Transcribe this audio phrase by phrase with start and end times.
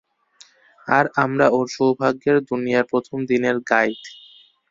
[0.87, 4.01] আর আমরা ওর সৌভাগ্যের দুনিয়ার প্রথম দিনের গাইড।